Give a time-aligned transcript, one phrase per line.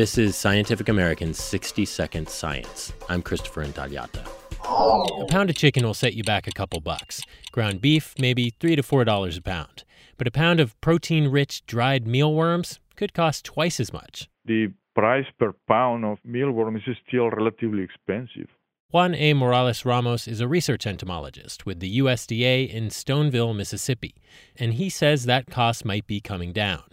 [0.00, 2.94] This is Scientific American's 60 Second Science.
[3.10, 4.26] I'm Christopher Intagliata.
[4.64, 7.20] A pound of chicken will set you back a couple bucks.
[7.52, 9.84] Ground beef, maybe three to four dollars a pound.
[10.16, 14.30] But a pound of protein rich dried mealworms could cost twice as much.
[14.46, 18.48] The price per pound of mealworms is still relatively expensive.
[18.92, 19.34] Juan A.
[19.34, 24.14] Morales Ramos is a research entomologist with the USDA in Stoneville, Mississippi,
[24.56, 26.84] and he says that cost might be coming down.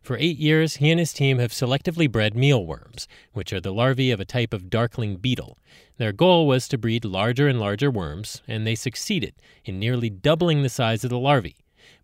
[0.00, 4.10] For eight years, he and his team have selectively bred mealworms, which are the larvae
[4.10, 5.58] of a type of darkling beetle.
[5.96, 9.34] Their goal was to breed larger and larger worms, and they succeeded
[9.64, 11.56] in nearly doubling the size of the larvae.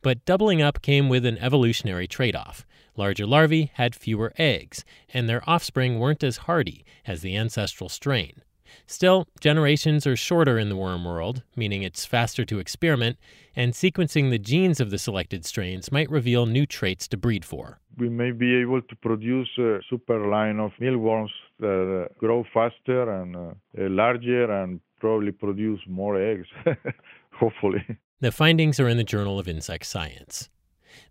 [0.03, 2.67] But doubling up came with an evolutionary trade off.
[2.97, 4.85] Larger larvae had fewer eggs,
[5.15, 8.43] and their offspring weren't as hardy as the ancestral strain.
[8.87, 13.19] Still, generations are shorter in the worm world, meaning it's faster to experiment,
[13.55, 17.81] and sequencing the genes of the selected strains might reveal new traits to breed for.
[17.97, 23.11] We may be able to produce a super line of mealworms that uh, grow faster
[23.21, 26.47] and uh, larger and probably produce more eggs,
[27.33, 27.85] hopefully.
[28.21, 30.49] The findings are in the Journal of Insect Science.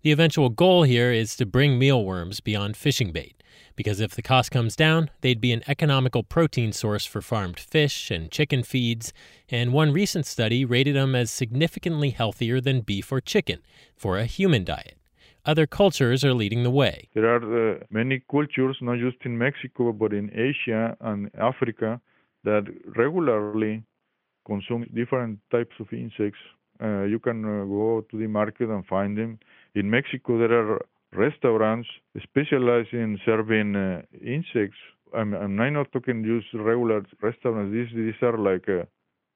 [0.02, 3.37] The eventual goal here is to bring mealworms beyond fishing bait
[3.76, 8.12] because if the cost comes down, they'd be an economical protein source for farmed fish
[8.12, 9.14] and chicken feeds,
[9.50, 13.60] and one recent study rated them as significantly healthier than beef or chicken
[13.96, 14.98] for a human diet.
[15.46, 17.08] Other cultures are leading the way.
[17.14, 22.02] There are uh, many cultures, not just in Mexico, but in Asia and Africa,
[22.44, 22.66] that
[22.98, 23.84] regularly
[24.46, 26.40] consume different types of insects.
[26.84, 29.40] Uh, you can uh, go to the market and find them.
[29.74, 30.86] In Mexico, there are
[31.18, 31.88] restaurants
[32.22, 34.78] specialize in serving uh, insects.
[35.16, 37.74] I'm, I'm not talking just regular restaurants.
[37.74, 38.84] These these are like uh,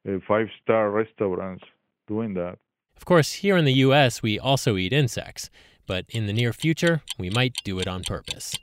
[0.07, 1.63] uh, five star restaurants
[2.07, 2.57] doing that.
[2.95, 5.49] Of course, here in the U.S., we also eat insects,
[5.87, 8.55] but in the near future, we might do it on purpose.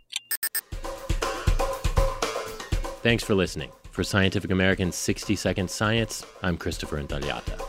[3.02, 3.72] Thanks for listening.
[3.90, 7.67] For Scientific American's 60 Second Science, I'm Christopher Intagliata.